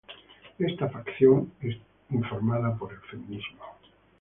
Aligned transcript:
Esta 0.57 0.89
facción 0.89 1.51
es 1.61 1.77
informada 2.09 2.75
por 2.75 2.91
el 2.91 3.01
feminismo. 3.01 3.61